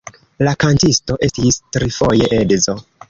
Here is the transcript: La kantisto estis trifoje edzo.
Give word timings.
La 0.47 0.53
kantisto 0.63 1.17
estis 1.27 1.59
trifoje 1.77 2.31
edzo. 2.39 2.77